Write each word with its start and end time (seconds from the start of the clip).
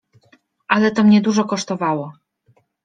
—Ale 0.73 0.91
to 0.91 1.03
mnie 1.03 1.21
dużo 1.21 1.43
kosztowało. 1.45 2.13